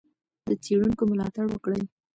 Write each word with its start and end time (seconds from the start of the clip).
د 0.47 0.49
څېړونکو 0.63 1.03
ملاتړ 1.11 1.45
وکړئ. 1.49 1.81